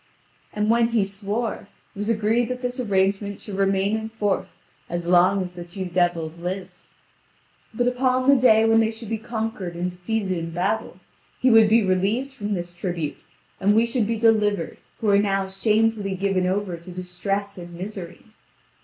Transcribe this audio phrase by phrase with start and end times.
[0.51, 5.05] And when he swore, it was agreed that this arrangement should remain in force as
[5.05, 6.87] long as the two devils lived.
[7.71, 10.99] But upon the day when they should be conquered and defeated in battle,
[11.39, 13.17] he would be relieved from this tribute,
[13.59, 18.25] and we should be delivered who are now shamefully given over to distress and misery.